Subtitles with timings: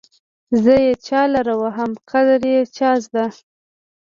[0.63, 3.25] زه يې چالره وهم قدر يې چازده